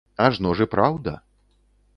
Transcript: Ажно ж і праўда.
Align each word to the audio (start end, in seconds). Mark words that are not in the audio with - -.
Ажно 0.27 0.53
ж 0.61 0.67
і 0.69 0.71
праўда. 0.73 1.15